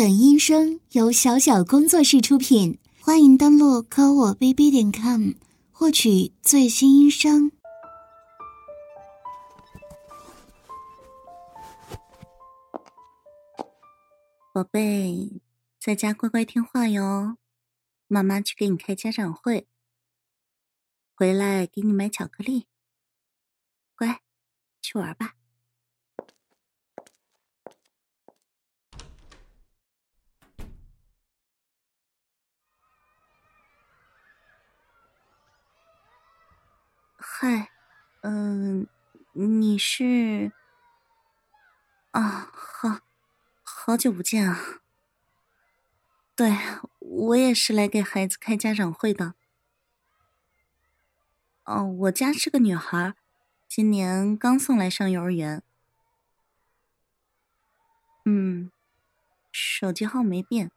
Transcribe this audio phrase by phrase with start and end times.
[0.00, 5.32] 本音声由小小工作室出品，欢迎登录科我 bb 点 com
[5.70, 7.52] 获取最新音声。
[14.54, 15.42] 宝贝，
[15.78, 17.36] 在家乖乖听话哟，
[18.06, 19.68] 妈妈去给你开家长会，
[21.14, 22.66] 回来给你买巧克力。
[23.94, 24.22] 乖，
[24.80, 25.34] 去玩吧。
[37.42, 37.70] 嗨，
[38.20, 38.86] 嗯，
[39.32, 40.52] 你是？
[42.10, 43.00] 啊，好，
[43.62, 44.82] 好久不见啊。
[46.36, 46.54] 对，
[46.98, 49.32] 我也是来给孩子开家长会的。
[51.64, 53.14] 哦，我家是个女孩，
[53.66, 55.62] 今年刚送来上幼儿园。
[58.26, 58.70] 嗯，
[59.50, 60.70] 手机号没变。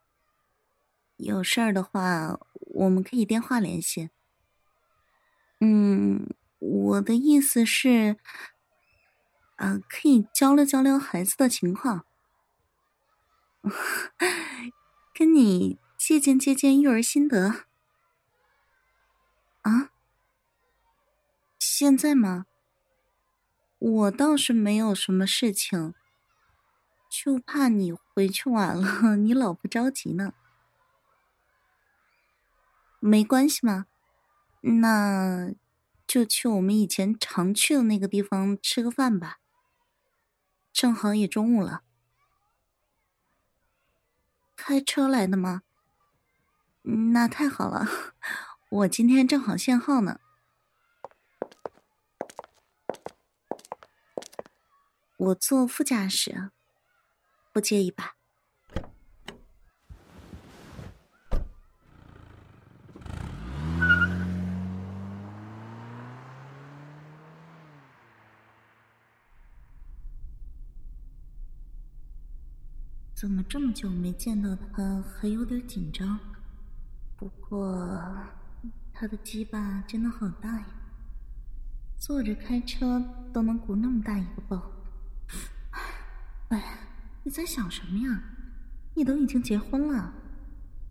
[1.18, 4.12] 有事儿的话，我们可以电话联系。
[5.59, 6.34] 嗯。
[6.65, 8.15] 我的意思是，
[9.57, 12.05] 啊，可以交流交流孩子的情况，
[15.13, 17.65] 跟你借鉴借鉴育儿心得。
[19.63, 19.89] 啊？
[21.59, 22.45] 现在吗？
[23.79, 25.93] 我倒是没有什么事情，
[27.09, 30.34] 就怕你回去晚了，你老婆着急呢。
[33.01, 33.85] 没关系吗？
[34.61, 35.53] 那。
[36.13, 39.39] 就去我们以前常去的那个地方吃个饭吧。
[40.71, 41.81] 正好也中午了。
[44.55, 45.63] 开车来的吗？
[46.84, 47.87] 那太好了，
[48.69, 50.19] 我今天正好限号呢。
[55.17, 56.51] 我坐副驾驶，
[57.51, 58.17] 不介意吧？
[73.23, 76.19] 怎么这么久没见到他，还有点紧张？
[77.16, 77.97] 不过
[78.91, 80.66] 他的鸡巴真的好大呀，
[81.97, 83.01] 坐着开车
[83.31, 84.61] 都能鼓那么大一个包。
[86.50, 86.79] 哎，
[87.23, 88.22] 你在想什么呀？
[88.94, 90.13] 你都已经结婚了，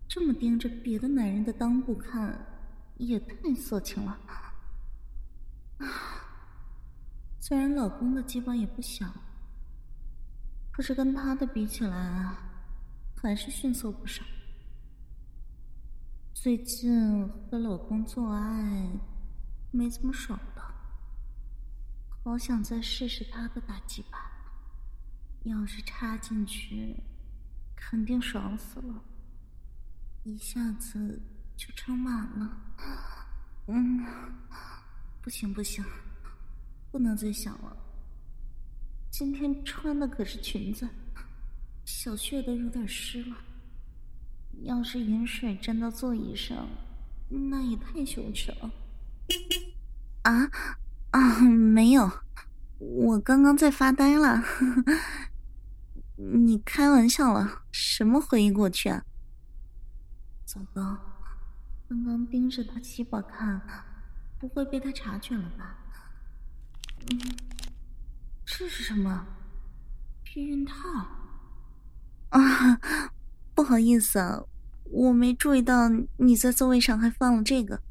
[0.07, 2.47] 这么盯着别的男人的裆部看，
[2.97, 4.17] 也太色情了。
[5.77, 5.85] 啊，
[7.39, 9.05] 虽然老公的鸡巴也不小。
[10.73, 12.35] 可是跟他的比起来，
[13.15, 14.23] 还是逊色不少。
[16.33, 18.89] 最近和老公做爱，
[19.69, 20.63] 没怎么爽到，
[22.23, 24.31] 好想再试试他的大鸡巴。
[25.43, 26.95] 要是插进去，
[27.75, 29.03] 肯定爽死了，
[30.23, 31.21] 一下子
[31.55, 32.57] 就撑满了。
[33.67, 34.03] 嗯，
[35.21, 35.85] 不行不行，
[36.91, 37.77] 不能再想了。
[39.13, 40.89] 今天穿的可是裙子，
[41.85, 43.37] 小穴都有点湿了。
[44.63, 46.67] 要是盐水沾到座椅上，
[47.29, 48.71] 那也太羞耻了。
[50.23, 50.49] 啊
[51.11, 52.09] 啊，没有，
[52.79, 54.43] 我刚刚在发呆了。
[56.17, 57.61] 你开玩笑了？
[57.71, 59.05] 什么回忆过去啊？
[60.43, 60.97] 糟糕，
[61.87, 63.61] 刚刚盯着他鸡巴看，
[64.39, 65.77] 不会被他察觉了吧？
[67.11, 67.52] 嗯。
[68.45, 69.25] 这是什么？
[70.23, 70.75] 避孕套？
[72.29, 72.79] 啊，
[73.53, 74.43] 不好意思啊，
[74.83, 77.81] 我没注意到你在座位上还放了这个。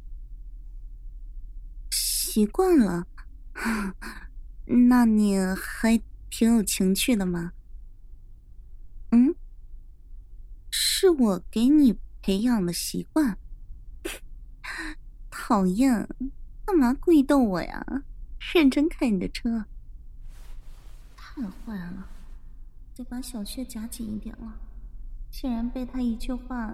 [1.91, 3.07] 习惯了，
[4.65, 7.53] 那你还挺有情趣的嘛。
[9.11, 9.35] 嗯，
[10.71, 13.37] 是我给你培养的习惯。
[15.31, 16.09] 讨厌，
[16.65, 17.85] 干嘛故意逗我呀？
[18.55, 19.67] 认真开你的车。
[21.35, 22.09] 太坏了，
[22.95, 24.53] 得把小穴夹紧一点了。
[25.31, 26.71] 竟然被他一句话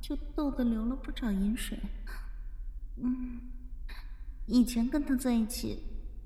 [0.00, 1.78] 就逗得流了不少淫水。
[2.96, 3.40] 嗯，
[4.46, 5.84] 以前跟他在一起，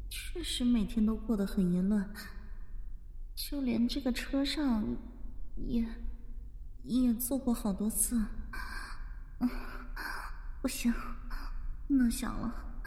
[0.08, 2.08] 确实每天都过得很淫乱，
[3.34, 4.96] 就连这个车上
[5.56, 5.86] 也
[6.84, 8.24] 也坐过好多次。
[9.40, 9.50] 嗯，
[10.62, 10.90] 不行，
[11.86, 12.80] 不能想了，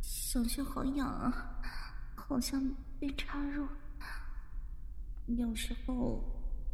[0.00, 1.60] 小穴好痒啊，
[2.16, 3.68] 好像被插入。
[5.26, 6.22] 有时候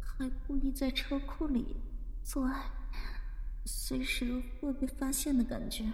[0.01, 1.77] 还故意在车库里
[2.21, 2.69] 做爱，
[3.65, 5.91] 随时会被发现的感觉，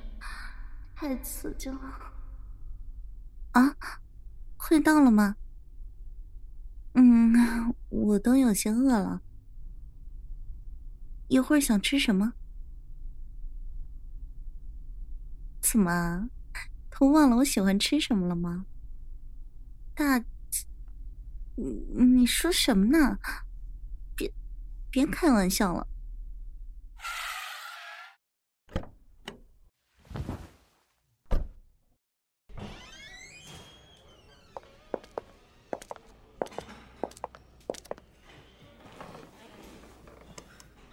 [0.96, 1.80] 太刺激了。
[3.52, 3.76] 啊，
[4.58, 5.36] 快到了吗？
[6.94, 9.22] 嗯，我都有些饿了。
[11.28, 12.34] 一会儿想吃什么？
[15.62, 16.30] 怎么，
[16.90, 18.66] 都忘了我喜欢吃什么了吗？
[19.94, 20.24] 大，
[21.60, 23.18] 你你说什么呢？
[24.16, 24.32] 别
[24.92, 25.88] 别开玩笑了。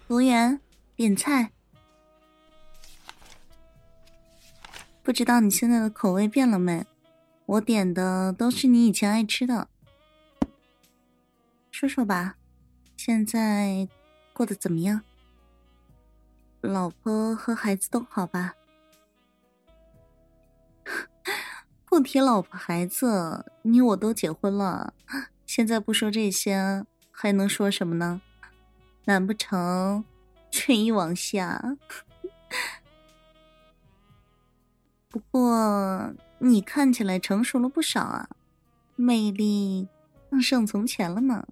[0.09, 0.59] 服务员，
[0.97, 1.53] 点菜。
[5.03, 6.87] 不知道你现在的口味变了没？
[7.45, 9.69] 我点的都是你以前爱吃的。
[11.75, 12.37] 说说吧，
[12.97, 13.88] 现在
[14.32, 15.03] 过得怎么样？
[16.61, 18.55] 老婆和孩子都好吧？
[21.85, 24.94] 不提老婆孩子，你我都结婚了，
[25.47, 28.23] 现在不说这些，还能说什么呢？
[29.06, 30.05] 难不成
[30.53, 31.61] 春意往下？
[35.11, 38.29] 不过你看起来成熟了不少啊，
[38.94, 39.88] 魅力
[40.31, 41.49] 更胜从前了呢。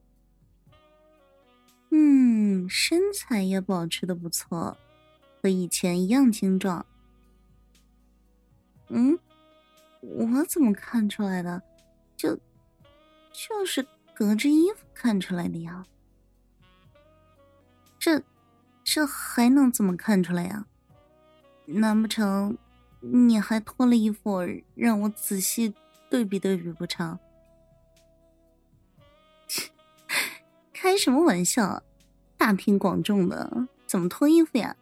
[1.95, 4.79] 嗯，身材也保持的不错，
[5.43, 6.87] 和以前一样精壮。
[8.89, 9.19] 嗯，
[10.01, 11.63] 我怎么看出来的？
[12.17, 12.35] 就
[13.33, 15.85] 就是隔着衣服看出来的呀。
[17.99, 18.23] 这，
[18.83, 20.65] 这还能怎么看出来呀？
[21.67, 22.57] 难不成
[23.01, 24.41] 你还脱了衣服
[24.75, 25.75] 让我仔细
[26.09, 27.19] 对比对比不成？
[30.83, 31.85] 开什么玩笑！
[32.37, 34.75] 大庭广众的怎么脱衣服呀？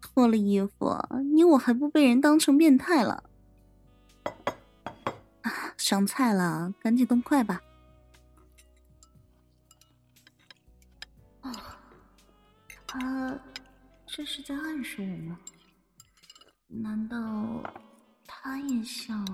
[0.00, 3.22] 脱了衣服，你我还不被人当成变态了？
[5.42, 7.62] 啊，上菜了，赶紧动筷吧。
[12.84, 13.38] 他
[14.04, 15.38] 这是在暗示我吗？
[16.66, 17.62] 难道
[18.26, 19.24] 他也想……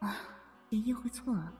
[0.00, 0.14] 啊，
[0.68, 1.50] 别意会错了，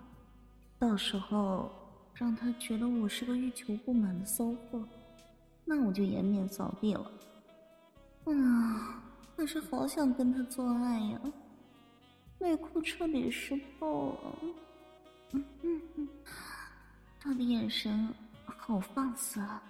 [0.87, 1.71] 到时候
[2.13, 4.87] 让他觉得我是个欲求不满的骚货，
[5.65, 7.11] 那我就颜面扫地了。
[8.27, 9.03] 啊，
[9.35, 11.21] 可是好想跟他做爱呀，
[12.39, 14.39] 内裤彻底湿透了。
[15.33, 16.09] 嗯嗯嗯，
[17.19, 18.15] 他的眼神。
[18.47, 19.63] 好放肆啊，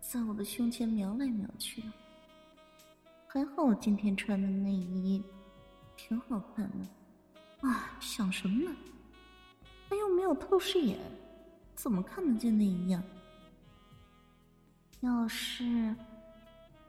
[0.00, 1.88] 在我的胸前瞄来瞄去的。
[3.26, 5.22] 还好我今天穿的内衣
[5.96, 7.68] 挺好看的。
[7.68, 8.74] 啊，想什么呢？
[9.94, 10.98] 他又没有透视眼，
[11.76, 13.00] 怎么看得见内衣呀？
[15.02, 15.94] 要是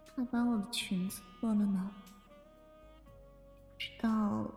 [0.07, 1.91] 他把我的裙子脱了呢？
[3.77, 4.49] 知道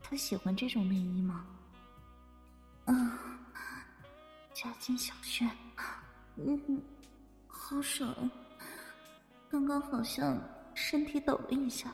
[0.00, 1.44] 他喜欢这种内衣吗？
[2.84, 3.18] 啊。
[4.54, 5.50] 夹紧小穴，
[6.36, 6.80] 嗯，
[7.48, 8.14] 好爽！
[9.50, 10.40] 刚刚好像
[10.74, 11.92] 身体抖了一下，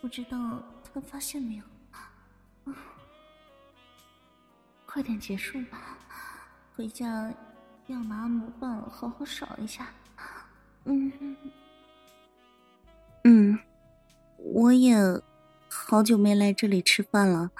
[0.00, 1.64] 不知道他发现没有？
[2.64, 2.74] 嗯，
[4.94, 5.98] 快点结束吧，
[6.76, 7.34] 回家
[7.88, 9.88] 要拿按摩棒好好扫一下。
[10.84, 11.10] 嗯
[13.24, 13.58] 嗯，
[14.38, 14.96] 我也
[15.68, 17.50] 好久没来这里吃饭了，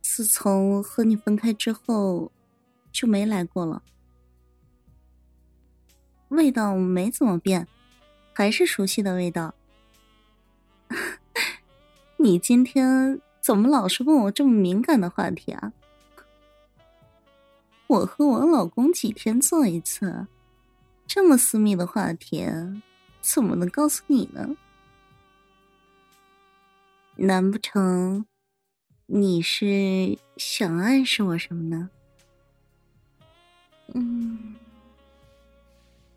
[0.00, 2.30] 自从和你分开之后。
[2.92, 3.82] 就没来过了，
[6.28, 7.66] 味道没怎么变，
[8.34, 9.54] 还是熟悉的味道。
[12.18, 15.72] 你今天怎么老是问我这么敏感的话题啊？
[17.92, 20.26] 我和我老公几天做一次，
[21.06, 22.48] 这么私密的话题，
[23.20, 24.56] 怎么能告诉你呢？
[27.16, 28.24] 难不成
[29.04, 31.90] 你是想暗示我什么呢？
[33.92, 34.54] 嗯，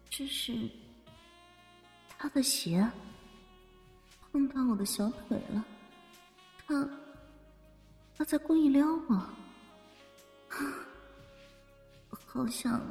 [0.09, 0.53] 这是
[2.17, 2.89] 他的鞋
[4.31, 5.65] 碰到我的小腿了，
[6.65, 6.89] 他
[8.17, 9.35] 他在故意撩我啊，
[12.35, 12.81] 好像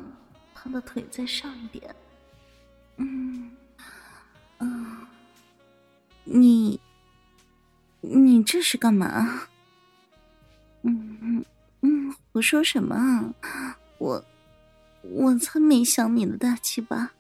[0.55, 1.95] 他的腿再上一点。
[2.97, 3.51] 嗯
[4.59, 5.07] 嗯，
[6.25, 6.81] 你
[8.01, 9.49] 你这是干嘛？
[10.83, 11.45] 嗯嗯
[11.83, 13.77] 嗯，胡说什么啊？
[13.99, 14.25] 我。
[15.11, 17.11] 我才没想你的大鸡巴，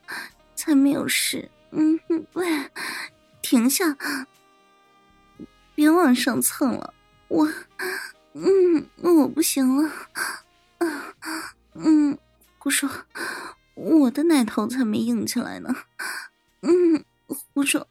[0.54, 1.50] 才没有事。
[1.70, 2.00] 嗯，
[2.32, 2.70] 喂，
[3.42, 3.94] 停下，
[5.74, 6.94] 别往上蹭了。
[7.28, 7.46] 我，
[8.32, 9.90] 嗯，我不行了。
[10.78, 11.14] 啊，
[11.74, 12.18] 嗯，
[12.58, 12.88] 胡说，
[13.74, 15.74] 我的奶头才没硬起来呢。
[16.60, 17.88] 嗯，胡说，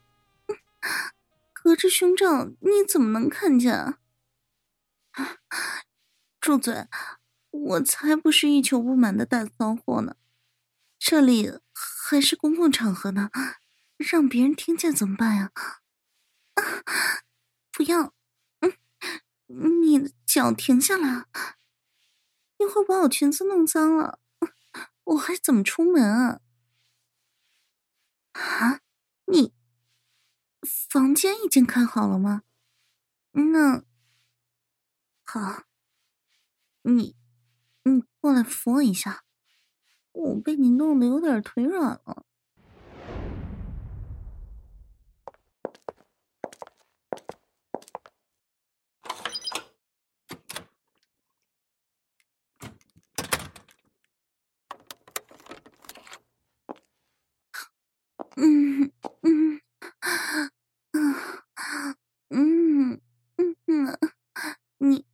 [1.51, 3.99] 隔着胸罩你怎么能看见啊？
[6.39, 6.87] 住嘴！
[7.51, 10.15] 我才不是欲求不满的大骚货呢，
[10.97, 13.29] 这里还是公共场合呢，
[13.97, 15.51] 让别人听见怎么办呀？
[16.55, 16.63] 啊，
[17.71, 18.13] 不要，
[18.61, 18.73] 嗯，
[19.83, 21.25] 你的脚停下来，
[22.63, 24.19] 一会儿把我裙子弄脏了，
[25.03, 26.39] 我还怎么出门啊？
[28.31, 28.79] 啊，
[29.25, 29.53] 你
[30.89, 32.43] 房间已经开好了吗？
[33.33, 33.83] 那
[35.25, 35.63] 好，
[36.83, 37.17] 你
[37.83, 39.25] 你过来扶我一下。
[40.13, 42.23] 我被你弄得有点腿软了。
[58.35, 58.91] 嗯
[59.21, 59.61] 嗯
[60.91, 61.15] 嗯
[62.29, 63.01] 嗯
[63.37, 63.97] 嗯嗯，
[64.77, 65.05] 你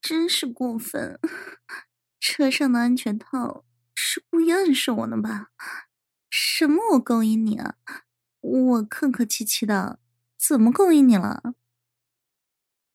[0.00, 1.20] 真是过分！
[2.18, 3.64] 车上的安全套。
[3.94, 5.52] 是故意暗示我呢吧？
[6.28, 7.76] 什么我勾引你啊？
[8.40, 10.00] 我客客气气的，
[10.36, 11.54] 怎么勾引你了？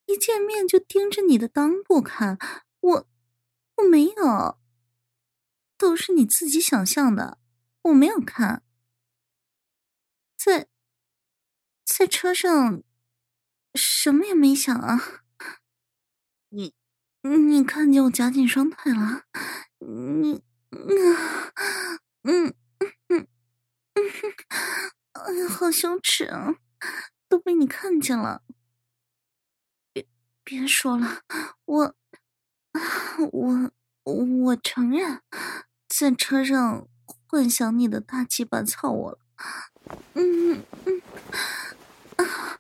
[0.08, 2.38] 一见面就盯着你的裆部看，
[2.82, 3.08] 我
[3.77, 4.60] 我没有，
[5.77, 7.39] 都是你自己想象的，
[7.84, 8.62] 我没有看。
[10.36, 10.67] 在
[11.86, 12.84] 在车上，
[13.74, 15.24] 什么也没想啊。
[16.50, 16.74] 你
[17.24, 19.24] 你看见我夹紧双腿了？
[19.80, 20.44] 你。
[20.75, 21.15] 嗯
[22.24, 22.56] 嗯
[23.10, 23.27] 嗯
[23.94, 24.08] 嗯，
[25.13, 26.56] 哎呀，好羞耻啊！
[27.30, 28.42] 都被你看见了。
[29.94, 30.08] 别
[30.44, 31.22] 别说了，
[31.65, 31.96] 我
[33.32, 33.72] 我
[34.03, 35.22] 我承认，
[35.88, 36.88] 在车上
[37.27, 39.20] 幻想你的大鸡巴操我了。
[40.15, 41.01] 嗯嗯
[42.18, 42.60] 啊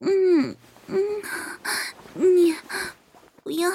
[0.00, 0.56] 嗯
[0.88, 1.22] 嗯，
[2.14, 2.54] 你
[3.50, 3.68] 不要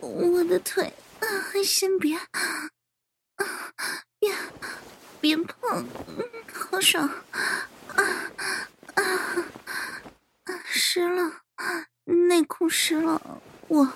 [0.00, 0.90] 我的腿
[1.20, 1.26] 啊。
[1.62, 2.18] 先别，
[4.18, 4.34] 别，
[5.20, 5.86] 别碰，
[6.50, 8.02] 好爽，啊
[8.94, 9.02] 啊
[10.44, 10.62] 啊！
[10.64, 11.42] 湿了，
[12.04, 13.92] 内裤湿了，我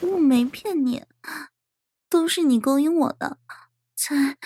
[0.00, 1.04] 我没骗你，
[2.08, 3.36] 都是你勾引我的，
[3.94, 4.38] 在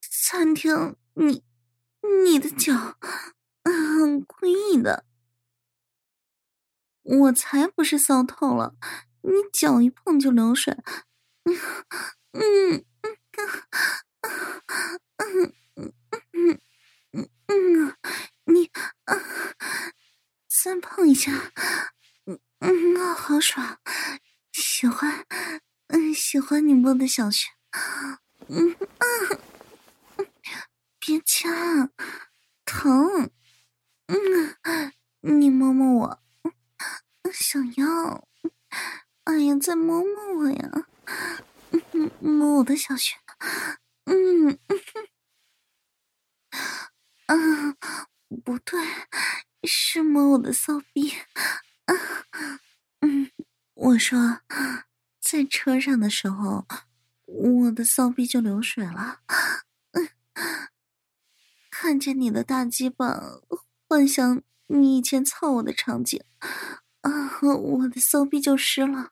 [0.00, 1.44] 餐厅，你
[2.24, 2.98] 你的脚，
[3.62, 5.04] 嗯，故意的，
[7.02, 8.74] 我才不是骚透了，
[9.22, 10.76] 你脚一碰就流水。
[11.44, 11.56] 嗯
[12.32, 12.84] 嗯
[15.16, 15.92] 嗯嗯
[16.32, 16.58] 嗯
[17.12, 17.96] 嗯嗯，
[18.44, 18.70] 你
[19.04, 19.16] 啊，
[20.48, 21.32] 再碰一下，
[22.26, 23.78] 嗯嗯，好爽，
[24.52, 25.26] 喜欢，
[25.88, 27.48] 嗯喜欢你摸的小穴。
[28.48, 30.26] 嗯嗯，
[30.98, 31.90] 别掐，
[32.64, 33.30] 疼。
[34.06, 34.56] 嗯，
[35.20, 36.21] 你摸摸我。
[37.32, 38.28] 想要，
[39.24, 40.86] 哎呀，再摸摸我呀。
[41.92, 43.16] 嗯，摸我的小穴，
[44.04, 44.58] 嗯嗯，
[47.26, 47.76] 啊，
[48.44, 48.78] 不对，
[49.64, 51.10] 是摸我的骚逼，
[51.86, 51.94] 啊，
[53.00, 53.30] 嗯，
[53.74, 54.40] 我说，
[55.20, 56.66] 在车上的时候，
[57.24, 59.20] 我的骚逼就流水了，
[59.92, 60.08] 嗯，
[61.70, 63.40] 看见你的大鸡巴，
[63.88, 66.22] 幻想你以前操我的场景，
[67.02, 69.10] 啊，我的骚逼就湿了，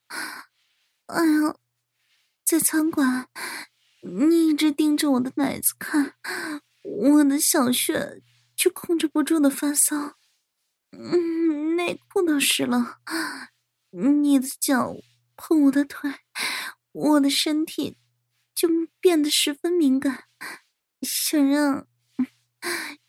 [1.07, 1.55] 哎呀。
[2.43, 3.29] 在餐馆，
[4.03, 6.15] 你一直盯着我的奶子看，
[6.83, 8.21] 我的小穴
[8.57, 10.17] 却控制不住的发骚，
[10.91, 12.99] 嗯，内裤都湿了。
[13.91, 14.97] 你的脚
[15.37, 16.13] 碰我的腿，
[16.91, 17.99] 我的身体
[18.53, 18.69] 就
[19.01, 20.25] 变得十分敏感，
[21.03, 21.87] 想让，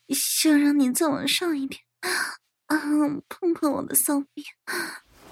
[0.10, 1.82] 想让你再往上一点，
[2.72, 2.80] 啊，
[3.28, 4.46] 碰碰我的骚逼，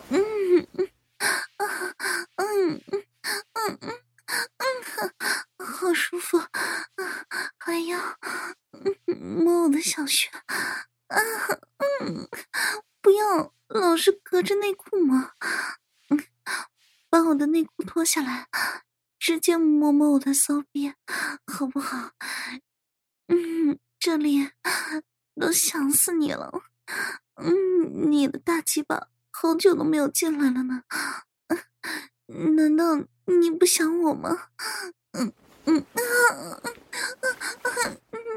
[0.10, 0.90] 嗯嗯
[1.58, 1.96] 啊
[2.36, 3.06] 嗯嗯。
[3.54, 3.94] 嗯嗯
[4.58, 6.40] 嗯，好舒服，
[7.58, 8.18] 还要
[9.20, 10.28] 摸我的小穴，
[11.08, 11.18] 啊
[12.02, 12.28] 嗯，
[13.02, 15.32] 不要老是隔着内裤摸，
[16.10, 16.20] 嗯，
[17.10, 18.48] 把我的内裤脱下来，
[19.20, 20.94] 直接摸摸我的骚逼，
[21.46, 22.12] 好不好？
[23.28, 24.52] 嗯，这里
[25.40, 26.64] 都想死你了，
[27.42, 30.84] 嗯，你的大鸡巴好久都没有进来了呢，
[32.56, 33.04] 难道？
[33.26, 34.48] 你不想我吗？
[35.14, 35.32] 嗯
[35.66, 36.62] 嗯啊，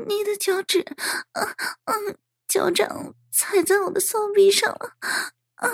[0.06, 0.80] 你的脚趾，
[1.32, 1.56] 啊
[1.86, 2.16] 嗯，
[2.46, 4.96] 脚掌踩在我的骚逼上了，
[5.54, 5.68] 啊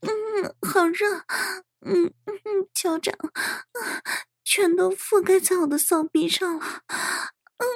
[0.00, 1.24] 嗯，好热，
[1.80, 4.02] 嗯嗯，脚掌啊，
[4.44, 6.82] 全都覆盖在我的骚逼上了，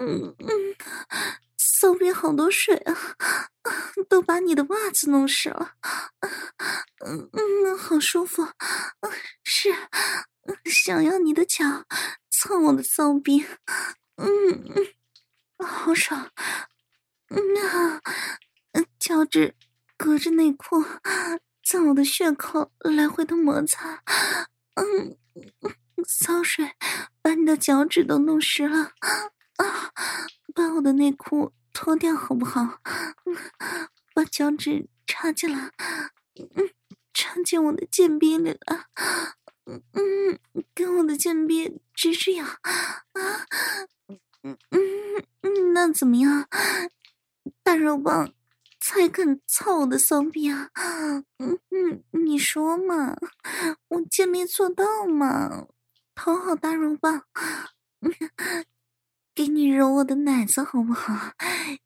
[0.01, 0.75] 嗯嗯，
[1.79, 2.97] 骚逼好多水啊，
[4.09, 5.73] 都把你的袜子弄湿了，
[7.05, 8.49] 嗯嗯，好舒服，
[9.45, 9.75] 是。
[10.65, 11.85] 想要你的脚
[12.31, 13.45] 蹭我的骚逼，
[14.17, 16.31] 嗯嗯，好爽，
[17.29, 18.01] 嗯啊，
[18.99, 19.55] 脚趾
[19.99, 20.83] 隔着内裤，
[21.69, 24.03] 在我的血口来回的摩擦，
[24.77, 25.19] 嗯，
[26.07, 26.73] 骚水
[27.21, 28.93] 把你的脚趾都弄湿了，
[29.57, 29.93] 啊，
[30.55, 32.81] 把我的内裤脱掉好不好？
[34.15, 35.71] 把脚趾插进来，
[36.55, 36.71] 嗯，
[37.13, 38.87] 插进我的贱逼里了。
[39.67, 40.39] 嗯，
[40.75, 43.47] 跟我的贱逼直直痒啊！
[44.43, 44.81] 嗯嗯
[45.43, 46.49] 嗯，那怎么样？
[47.63, 48.33] 大肉棒
[48.81, 50.71] 才肯操我的骚逼啊！
[51.37, 53.19] 嗯嗯，你说嘛，
[53.89, 55.67] 我贱逼做到嘛？
[56.15, 57.27] 讨好大肉棒，
[59.37, 61.35] 给你揉我的奶子好不好？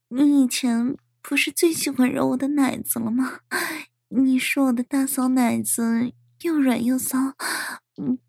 [0.07, 3.40] 你以前不是最喜欢揉我的奶子了吗？
[4.09, 6.12] 你说我的大骚奶子。
[6.42, 7.19] 又软又骚，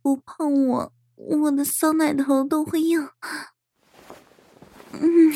[0.02, 3.08] 不碰我，我的骚奶头都会硬。
[4.92, 5.32] 嗯，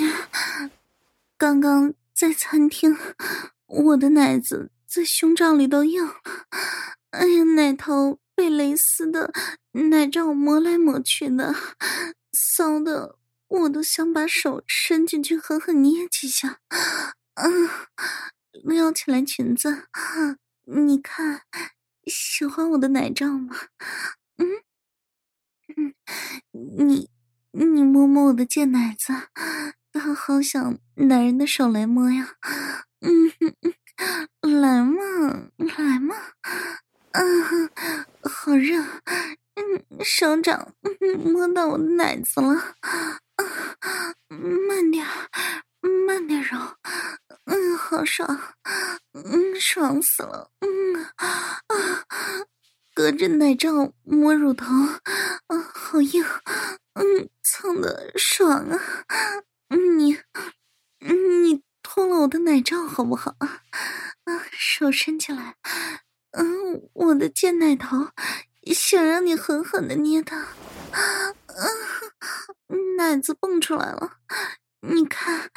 [1.38, 2.98] 刚刚在餐厅，
[3.68, 6.16] 我的奶子在胸罩里都硬了。
[7.12, 9.32] 哎呀，奶头被蕾丝的
[9.90, 11.56] 奶罩磨来磨去的，
[12.34, 13.16] 骚的
[13.62, 16.60] 我都想把手伸进去狠狠捏几下。
[17.36, 17.70] 嗯，
[18.64, 19.88] 撩起来裙子，
[20.66, 21.42] 你看。
[22.06, 23.56] 喜欢我的奶罩吗？
[24.38, 24.62] 嗯
[25.76, 25.96] 嗯，
[26.52, 27.10] 你
[27.50, 29.12] 你摸摸我的贱奶子，
[30.00, 32.36] 好好想男人的手来摸呀。
[33.02, 33.32] 嗯
[34.42, 36.16] 嗯，来嘛来嘛，
[37.14, 37.70] 嗯，
[38.22, 38.80] 好热，
[39.56, 40.76] 嗯，手掌
[41.24, 42.76] 摸到我的奶子了，
[44.30, 45.06] 慢点，
[46.08, 46.58] 慢点揉。
[47.46, 48.28] 嗯，好爽，
[49.14, 51.62] 嗯，爽死了，嗯啊，
[52.96, 56.24] 隔着奶罩摸乳头，啊，好硬，
[56.94, 58.80] 嗯，蹭的爽啊，
[59.70, 60.18] 你，
[61.00, 63.62] 你脱了我的奶罩好不好啊？
[64.26, 65.56] 啊，手伸起来，
[66.32, 68.10] 嗯，我的贱奶头，
[68.74, 70.48] 想让你狠狠的捏它，
[72.68, 74.18] 嗯，奶子蹦出来了，
[74.82, 75.52] 你看。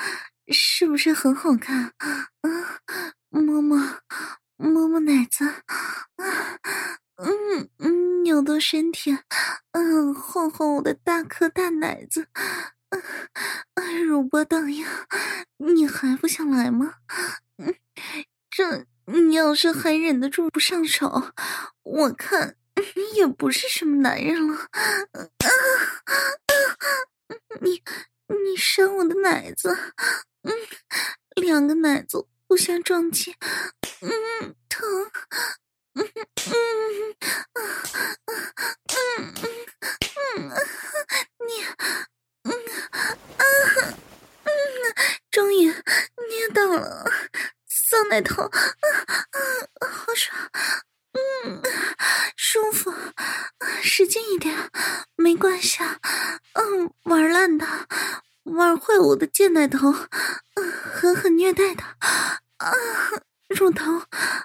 [0.51, 1.93] 是不是很好看？
[1.99, 2.31] 啊，
[3.29, 3.79] 摸摸
[4.57, 6.59] 摸摸奶子，啊，
[7.17, 9.19] 嗯嗯，扭动身体，
[9.73, 12.29] 嗯，晃晃我的大颗大奶子，
[13.75, 14.89] 嗯，乳波荡漾，
[15.59, 16.95] 你还不想来吗？
[17.59, 17.75] 嗯，
[18.49, 21.31] 这你要是还忍得住不上手，
[21.83, 22.57] 我看
[22.95, 24.57] 你也不是什么男人了。
[24.57, 24.69] 啊
[25.13, 25.51] 啊，
[27.61, 27.83] 你
[28.29, 29.77] 你扇我的奶子。
[30.43, 30.53] 嗯，
[31.37, 33.35] 两个奶子互相撞击，
[34.01, 35.11] 嗯，疼，
[35.95, 37.17] 嗯嗯嗯
[37.55, 37.65] 嗯
[38.25, 39.35] 嗯
[40.37, 40.51] 嗯，
[41.47, 41.65] 你，
[42.45, 42.53] 嗯
[43.37, 43.45] 啊
[44.45, 44.51] 嗯，
[45.31, 47.05] 终于捏到了，
[47.67, 48.51] 骚奶头，啊
[49.81, 50.39] 啊，好爽，
[51.13, 51.63] 嗯，
[52.37, 52.93] 舒服，
[53.83, 54.71] 使劲一点，
[55.17, 55.99] 没关系啊，
[56.55, 57.87] 嗯，玩烂它。
[58.45, 59.93] 玩坏我的贱奶头，
[60.55, 61.89] 嗯，狠狠虐待他，
[62.57, 62.73] 啊，
[63.49, 64.01] 乳头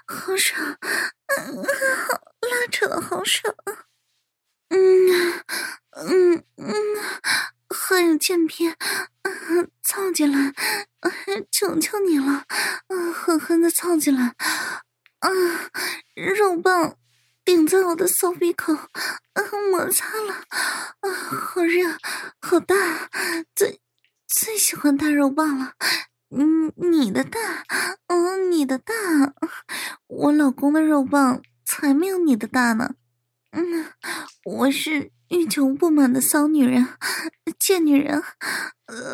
[0.06, 0.76] 好爽，
[1.26, 3.54] 嗯，拉扯的好爽，
[4.68, 5.42] 嗯，
[5.92, 6.74] 嗯嗯，
[7.74, 8.76] 还有贱片，
[9.22, 10.52] 嗯，操进来，
[11.50, 12.44] 求求你了，
[12.88, 14.34] 嗯，狠狠的操进来，
[15.20, 15.70] 嗯，
[16.14, 16.96] 肉棒
[17.44, 18.72] 顶在我的骚鼻口，
[19.34, 20.34] 嗯，摩擦了，
[21.00, 21.98] 啊，好热，
[22.40, 22.74] 好大，
[23.54, 23.80] 最。
[24.26, 25.74] 最喜欢大肉棒了，
[26.30, 27.38] 嗯，你的大，
[28.08, 28.92] 嗯，你的大，
[30.08, 32.94] 我老公的肉棒才没有你的大呢，
[33.52, 33.92] 嗯，
[34.44, 36.88] 我是欲求不满的骚女人，
[37.60, 38.20] 贱女人，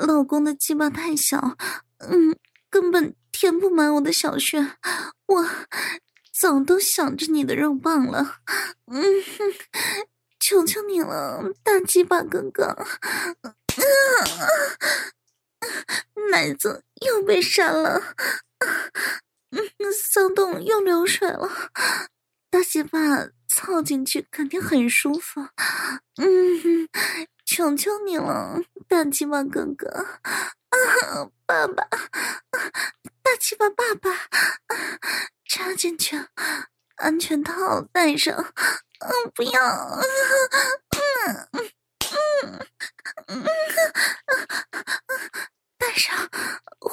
[0.07, 1.59] 老公的鸡巴太小，
[1.99, 2.35] 嗯，
[2.71, 4.59] 根本填不满我的小穴，
[5.27, 5.47] 我
[6.40, 8.37] 早都想着你的肉棒了，
[8.87, 9.03] 嗯，
[10.38, 12.74] 求求你了，大鸡巴哥哥。
[16.31, 18.14] 奶子又被扇了，
[19.50, 21.70] 嗯，骚动又流水了，
[22.48, 25.42] 大鸡巴操进去肯定很舒服，
[26.16, 26.88] 嗯，
[27.44, 29.87] 求求你了，大鸡巴哥哥，
[30.22, 31.87] 啊，爸爸，
[33.22, 34.11] 大鸡巴爸爸，
[35.61, 36.16] 插进去，
[36.96, 42.66] 安全套戴上，嗯，不要，嗯嗯。
[43.29, 43.44] 嗯嗯，
[45.77, 46.16] 带上
[46.81, 46.90] 会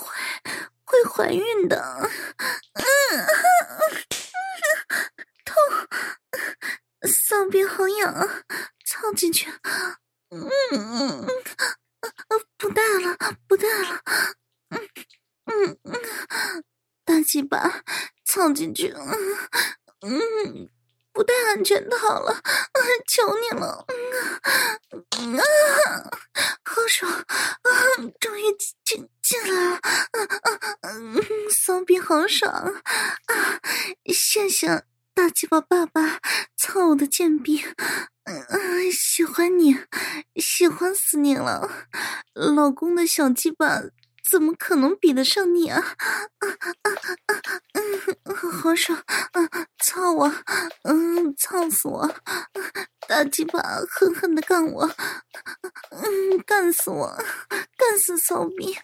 [0.84, 2.10] 会怀孕的。
[2.74, 2.84] 嗯
[3.16, 3.26] 嗯，
[5.46, 5.56] 痛，
[7.10, 8.44] 骚逼好痒，
[8.86, 9.50] 操进去。
[10.30, 10.50] 嗯
[18.38, 18.94] 套进去，
[20.02, 20.70] 嗯，
[21.12, 22.40] 不戴安全套了，
[23.08, 23.84] 求你了，
[25.18, 25.44] 嗯啊，
[26.64, 27.26] 好爽啊，
[28.20, 28.44] 终于
[28.86, 29.80] 进进来了，
[30.82, 33.60] 嗯，骚逼好爽啊，
[34.14, 34.84] 谢谢
[35.16, 36.20] 大鸡巴爸爸
[36.56, 37.66] 操我的贱逼，
[38.26, 39.76] 嗯，喜欢你，
[40.36, 41.88] 喜欢死你了，
[42.36, 43.82] 老公小鸡巴。
[44.30, 45.80] 怎么可能比得上你啊？
[45.80, 46.92] 啊啊
[47.28, 47.62] 啊！
[47.72, 49.02] 嗯，好爽！
[49.32, 50.30] 嗯，操我！
[50.84, 52.14] 嗯，操死我！
[53.08, 54.86] 大鸡巴狠狠的干我！
[55.92, 56.04] 嗯，
[56.46, 57.08] 干死我！
[57.78, 58.78] 干死骚逼！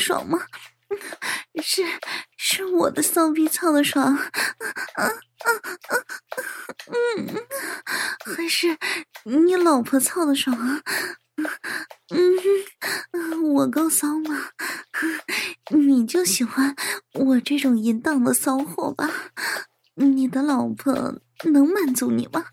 [0.00, 0.40] 爽吗？
[1.62, 1.84] 是
[2.36, 4.24] 是我的骚逼操的爽，啊
[4.96, 5.52] 啊啊
[5.88, 5.94] 啊
[7.16, 7.46] 嗯，
[8.34, 8.76] 还是
[9.24, 10.82] 你老婆操的爽啊？
[12.10, 14.50] 嗯，我够骚吗？
[15.70, 16.74] 你就喜欢
[17.14, 19.08] 我这种淫荡的骚货吧？
[19.94, 22.46] 你的老婆能满足你吗？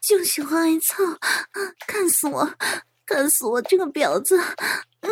[0.00, 1.02] 就喜欢挨操，
[1.86, 2.50] 干死我，
[3.04, 4.38] 干死我这个婊子！
[5.00, 5.10] 嗯，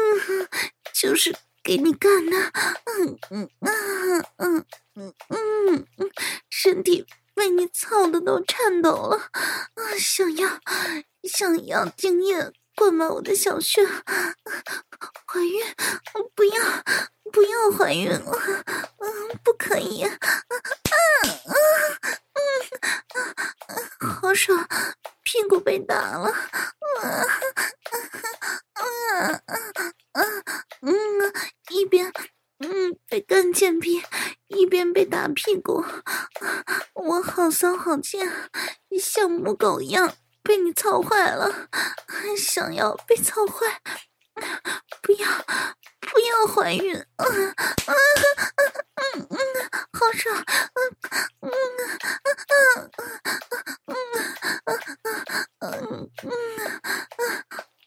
[0.93, 2.37] 就是给你干的，
[2.85, 4.65] 嗯嗯嗯嗯
[4.95, 6.11] 嗯嗯嗯，
[6.51, 10.49] 身体被你操的都颤抖了，啊，想要
[11.25, 15.63] 想要精液灌满我的小穴，怀孕，
[16.35, 16.63] 不要
[17.33, 18.33] 不要怀孕了，
[18.99, 20.97] 嗯，不可以，啊啊
[21.47, 24.07] 啊啊！
[24.21, 24.67] 好爽，
[25.23, 26.33] 屁股被打了，
[27.03, 27.27] 嗯
[28.75, 29.43] 嗯
[30.13, 30.43] 嗯
[30.83, 31.33] 嗯，
[31.71, 32.13] 一边
[32.59, 34.03] 嗯被干贱逼，
[34.49, 35.85] 一边被打屁股，
[36.95, 38.51] 我好骚好贱，
[38.99, 41.69] 像母狗一样被你操坏了，
[42.37, 43.81] 想要被操坏，
[45.03, 45.29] 不要
[46.01, 47.29] 不要怀孕，啊啊
[47.87, 47.95] 啊
[48.97, 49.39] 嗯嗯，
[49.93, 50.37] 好爽，
[50.75, 50.81] 嗯
[51.41, 51.51] 嗯嗯
[52.77, 52.91] 嗯。
[55.59, 56.31] 嗯嗯嗯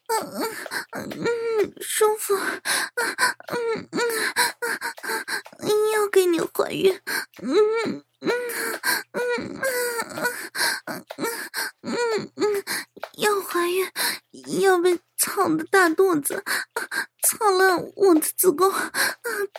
[0.07, 0.49] 嗯嗯
[0.91, 3.99] 嗯嗯，舒服，嗯嗯
[5.59, 6.99] 嗯，要给你怀孕，
[7.41, 7.55] 嗯
[8.21, 8.31] 嗯嗯
[9.13, 9.61] 嗯
[10.85, 11.05] 嗯
[11.83, 12.63] 嗯嗯，
[13.17, 13.87] 要怀孕，
[14.61, 16.43] 要被操的大肚子，
[17.21, 18.73] 操了我的子宫，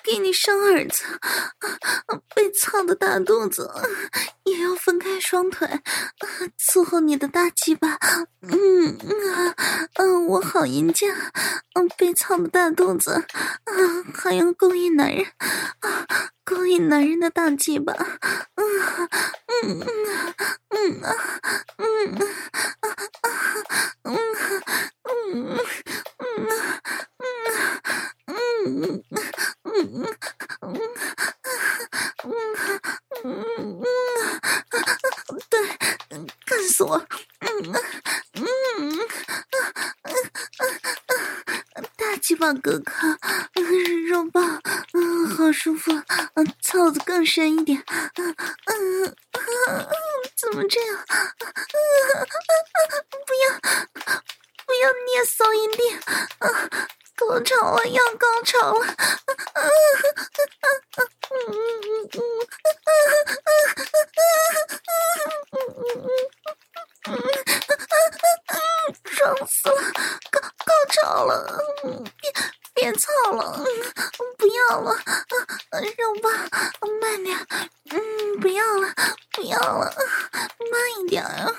[0.03, 1.05] 给你生儿子，
[2.35, 3.71] 被操的大肚子。
[4.45, 5.69] 也要分开双腿，
[6.59, 7.97] 伺候你的大鸡巴，
[8.43, 9.55] 嗯嗯
[9.95, 10.41] 嗯，我
[11.01, 11.15] 贱，
[11.73, 13.73] 嗯，被操的大肚子，啊，
[14.13, 15.25] 还要勾引男人，
[15.79, 16.07] 啊，
[16.45, 17.95] 勾引男人的大鸡巴，
[42.55, 42.93] 哥哥，
[44.09, 44.61] 肉棒，
[44.93, 45.93] 嗯，好舒服，
[46.35, 47.83] 嗯，操的更深一点，
[48.17, 48.35] 嗯
[48.67, 49.89] 嗯嗯，
[50.37, 51.07] 怎么这样？
[53.27, 53.61] 不要
[54.67, 55.79] 不要捏骚阴蒂，
[57.17, 58.97] 高潮了，要高潮了，嗯
[59.55, 59.71] 嗯
[60.97, 61.39] 嗯嗯
[62.13, 62.21] 嗯。
[65.53, 66.09] 嗯嗯嗯
[67.09, 67.13] 嗯，
[69.05, 69.81] 爽死了！
[70.31, 71.33] 高高潮了，
[72.21, 72.33] 别
[72.75, 73.65] 别操了，
[74.39, 74.95] 不要了，
[75.97, 76.33] 肉棒，
[77.01, 77.37] 慢点，
[77.91, 78.95] 嗯，不要了，
[79.33, 79.93] 不要了，
[80.71, 81.53] 慢一点啊，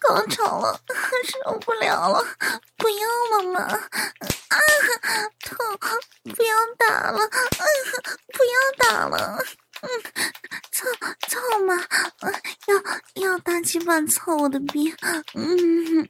[0.00, 0.80] 高潮了，
[1.24, 2.24] 受不了了，
[2.76, 3.78] 不要了嘛，啊，
[5.40, 5.56] 痛，
[6.36, 7.28] 不要打了，啊，
[8.34, 9.44] 不要打了。
[9.80, 9.88] 嗯，
[10.72, 10.88] 操
[11.28, 11.72] 操嘛，
[12.66, 14.90] 要要大鸡巴操我的逼，
[15.34, 16.08] 嗯嗯，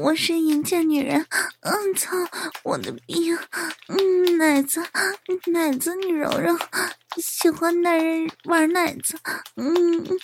[0.00, 1.26] 我是淫贱女人，
[1.60, 2.16] 嗯，操
[2.62, 3.30] 我的逼，
[3.88, 4.82] 嗯，奶子
[5.52, 6.56] 奶子你揉揉，
[7.18, 9.18] 喜欢男人玩奶子，
[9.56, 10.16] 嗯嗯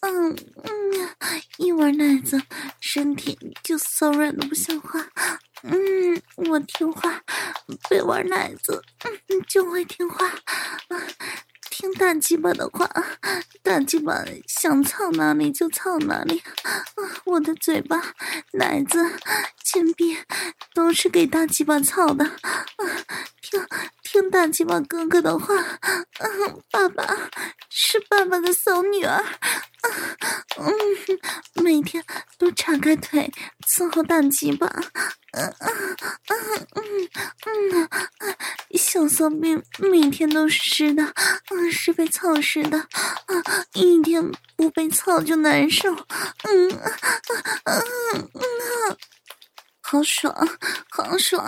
[0.00, 1.10] 嗯嗯，
[1.58, 2.40] 一玩奶子
[2.80, 5.06] 身体就骚软的不像话，
[5.62, 7.22] 嗯，我听话，
[7.90, 10.26] 被玩奶子，嗯，就会听话，
[10.88, 11.02] 嗯。
[11.84, 12.88] 听大鸡巴的话，
[13.62, 16.42] 大鸡巴想操哪里就操哪里。
[17.26, 18.02] 我的嘴巴、
[18.52, 18.98] 奶子、
[19.62, 20.16] 金币
[20.72, 22.24] 都是给大鸡巴操的。
[23.42, 23.66] 听
[24.02, 25.54] 听大鸡巴哥哥的话，
[26.70, 27.04] 爸爸
[27.68, 29.22] 是爸爸的小女儿。
[30.58, 30.72] 嗯，
[31.62, 32.02] 每天
[32.38, 33.30] 都岔开腿
[33.66, 34.66] 伺候大鸡巴。
[35.32, 35.96] 嗯嗯
[36.30, 37.08] 嗯
[37.46, 37.88] 嗯嗯，
[38.78, 41.02] 小骚逼每天都是湿的，
[41.50, 42.86] 嗯，是被操湿的，啊，
[43.74, 45.92] 一天不被操就难受，
[46.44, 46.80] 嗯嗯
[47.64, 48.96] 嗯嗯，
[49.86, 50.34] 好爽，
[50.88, 51.44] 好爽，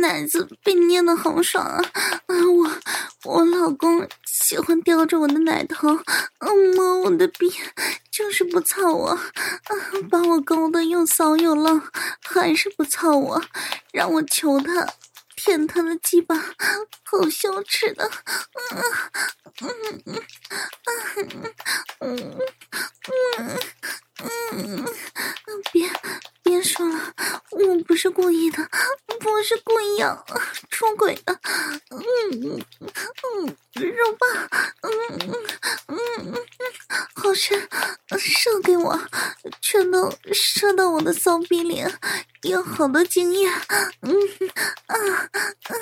[0.00, 1.84] 奶子被捏的好爽啊！
[2.26, 2.70] 啊我
[3.24, 5.88] 我老公喜欢叼着我的奶头，
[6.38, 7.52] 嗯，摸我的逼。
[8.10, 9.20] 就是不操我，啊，
[10.10, 11.82] 把我勾的又骚又浪，
[12.22, 13.42] 还是不操我，
[13.92, 14.86] 让我求他
[15.36, 16.36] 舔他的鸡巴，
[17.02, 18.08] 好羞耻的，
[18.72, 18.82] 嗯
[19.62, 20.22] 嗯嗯
[20.86, 21.52] 嗯
[22.00, 22.38] 嗯嗯
[23.38, 23.58] 嗯，
[25.72, 25.90] 别
[26.42, 27.14] 别说了，
[27.50, 28.68] 我不是故意的，
[29.18, 30.24] 不是故意要
[30.70, 31.40] 出轨的，
[31.90, 32.00] 嗯
[32.80, 34.48] 嗯，肉棒，
[34.82, 35.34] 嗯嗯
[35.88, 35.98] 嗯
[36.28, 36.34] 嗯，
[37.14, 37.68] 好深。
[38.16, 39.00] 射给我，
[39.60, 41.84] 全都射到我的骚逼里，
[42.42, 43.52] 有好多经验，
[44.02, 44.14] 嗯
[44.86, 45.74] 啊啊啊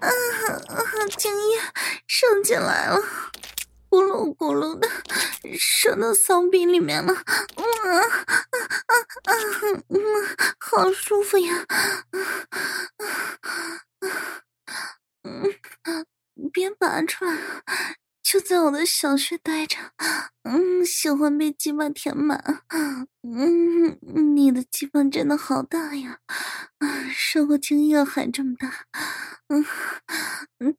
[0.00, 0.08] 啊
[0.68, 0.82] 啊！
[1.16, 1.60] 精液
[2.08, 3.00] 射进来了，
[3.88, 4.88] 咕噜咕噜的
[5.80, 7.14] 射到骚逼里面了，
[7.54, 8.34] 嗯啊啊
[8.86, 9.32] 啊啊！
[9.88, 10.00] 嗯，
[10.58, 11.78] 好舒服呀，啊
[12.98, 13.06] 啊
[14.66, 14.74] 啊！
[15.22, 15.54] 嗯，
[16.52, 17.38] 别拔出来。
[18.24, 19.78] 就在我的小穴待着，
[20.42, 22.64] 嗯，喜欢被鸡巴填满，
[23.22, 23.96] 嗯，
[24.34, 26.18] 你的鸡巴真的好大呀，
[26.78, 28.84] 啊，射过精液还这么大，
[29.48, 29.64] 嗯，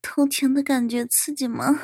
[0.02, 1.80] 偷情的感觉刺激吗？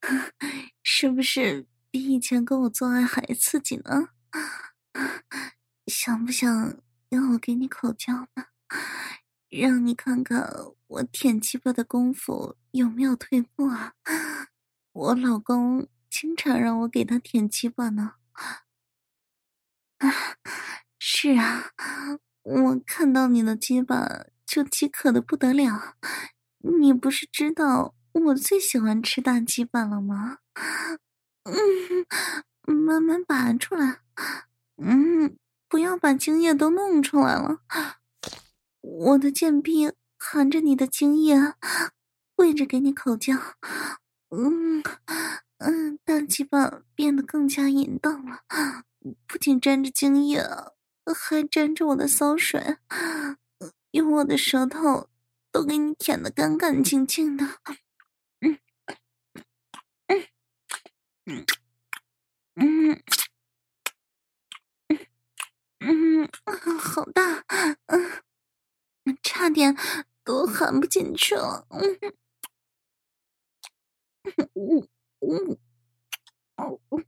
[0.84, 4.08] 是不是比以前跟我做爱还刺激呢？
[5.86, 6.76] 想不想
[7.08, 8.46] 让我给你口交呢？
[9.48, 10.52] 让你看看
[10.88, 13.94] 我舔鸡巴的功夫有没有退步啊？
[14.90, 18.14] 我老公经常让我给他舔鸡巴呢。
[19.98, 20.10] 啊，
[20.98, 21.70] 是啊，
[22.42, 25.94] 我看到你的鸡巴就饥渴的不得了。
[26.58, 30.38] 你不是知道我最喜欢吃大鸡巴了吗？
[31.44, 34.00] 嗯，慢慢拔出来。
[34.76, 35.36] 嗯，
[35.68, 37.60] 不要把精液都弄出来了。
[38.80, 41.54] 我的贱逼含着你的精液，
[42.34, 43.34] 跪着给你口交。
[44.30, 44.82] 嗯
[45.58, 48.42] 嗯，大鸡巴变得更加淫荡了，
[49.26, 50.42] 不仅沾着精液，
[51.14, 52.78] 还沾着我的骚水，
[53.92, 55.08] 用我的舌头
[55.52, 57.46] 都给你舔得干干净净的。
[61.26, 61.44] 嗯。
[62.56, 63.02] 嗯。
[65.80, 66.28] 嗯，
[66.80, 67.44] 好大，
[69.06, 69.76] 嗯，差点
[70.24, 72.14] 都含不进去了，嗯。
[74.54, 74.88] 嗯。
[75.20, 75.58] 嗯。
[76.56, 76.78] 嗯。
[76.92, 77.04] 嗯。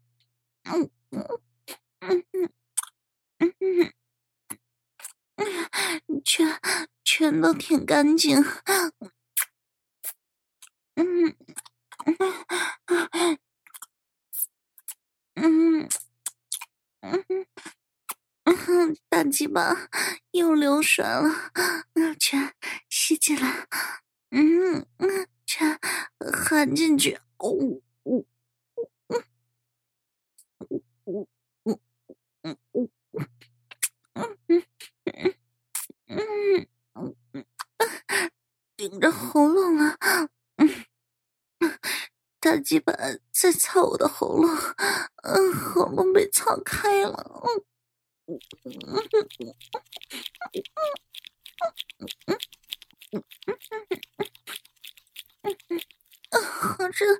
[0.64, 0.90] 嗯。
[1.12, 2.24] 嗯。
[3.40, 3.54] 嗯。
[3.60, 3.92] 嗯。
[6.08, 6.60] 嗯，全
[7.04, 8.92] 全都舔干净，嗯。
[10.96, 11.36] 嗯。
[12.86, 13.38] 啊。
[15.36, 15.88] 嗯
[17.02, 17.46] 嗯嗯
[18.44, 19.88] 嗯，大鸡巴
[20.32, 21.30] 又流水了，
[22.20, 22.54] 全
[22.90, 23.66] 吸进来。
[24.30, 25.28] 嗯嗯。
[25.48, 25.78] 全
[26.32, 27.80] 含进去，哦，呜，
[29.08, 29.24] 嗯，
[30.70, 30.82] 呜
[31.14, 31.28] 呜
[31.64, 31.80] 呜
[32.42, 32.90] 呜呜，
[34.14, 34.64] 嗯嗯
[36.06, 37.46] 嗯嗯嗯，
[38.76, 39.96] 顶着喉咙了，
[40.56, 40.68] 嗯，
[42.46, 42.92] 大鸡巴
[43.32, 44.48] 在操我的喉咙，
[45.24, 47.64] 嗯，喉咙被操开了，嗯。
[56.30, 57.18] 好热，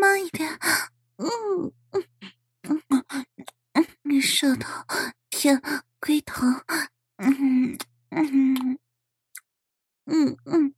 [0.00, 0.56] 慢一点。
[1.16, 2.04] 嗯嗯
[3.72, 4.84] 嗯，你舌头
[5.30, 5.60] 舔
[5.98, 6.46] 龟头。
[7.16, 7.76] 嗯
[8.10, 8.78] 嗯
[10.06, 10.74] 嗯嗯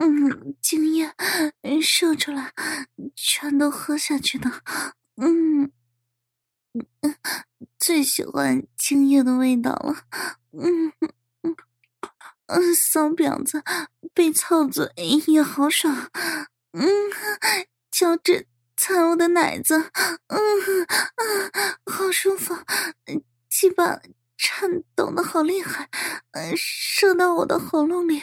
[0.00, 1.12] 嗯，精液
[1.82, 2.52] 射出来，
[3.16, 4.50] 全都喝下去的。
[5.16, 5.72] 嗯
[7.00, 7.14] 嗯，
[7.78, 10.04] 最喜欢精液的味道了。
[10.52, 11.56] 嗯嗯
[12.46, 13.62] 嗯，骚婊子
[14.12, 14.92] 被操嘴
[15.26, 16.10] 也好爽。
[16.72, 16.86] 嗯，
[17.90, 19.90] 脚趾踩我的奶子，
[20.26, 20.38] 嗯
[20.76, 20.86] 嗯，
[21.86, 22.54] 好舒服，
[23.48, 23.98] 鸡巴。
[24.40, 25.88] 颤抖的好厉害，
[26.30, 28.22] 嗯，射到我的喉咙里，